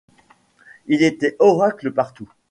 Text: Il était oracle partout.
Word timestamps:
Il 0.87 1.03
était 1.03 1.35
oracle 1.37 1.91
partout. 1.91 2.27